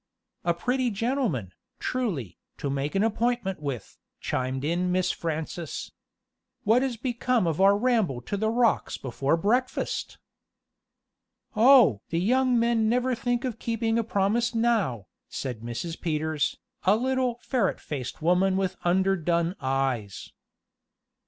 "A 0.43 0.55
pretty 0.55 0.89
gentleman, 0.89 1.53
truly, 1.79 2.39
to 2.57 2.71
make 2.71 2.95
an 2.95 3.03
appointment 3.03 3.61
with," 3.61 3.99
chimed 4.19 4.63
in 4.65 4.91
Miss 4.91 5.11
Frances. 5.11 5.91
"What 6.63 6.81
is 6.81 6.97
become 6.97 7.45
of 7.45 7.61
our 7.61 7.77
ramble 7.77 8.19
to 8.21 8.35
the 8.35 8.49
rocks 8.49 8.97
before 8.97 9.37
breakfast?" 9.37 10.17
"Oh! 11.55 12.01
the 12.09 12.19
young 12.19 12.57
men 12.57 12.89
never 12.89 13.13
think 13.13 13.45
of 13.45 13.59
keeping 13.59 13.99
a 13.99 14.03
promise 14.03 14.55
now," 14.55 15.05
said 15.29 15.59
Mrs. 15.59 16.01
Peters, 16.01 16.57
a 16.83 16.95
little 16.95 17.37
ferret 17.43 17.79
faced 17.79 18.23
woman 18.23 18.57
with 18.57 18.77
underdone 18.83 19.55
eyes. 19.61 20.33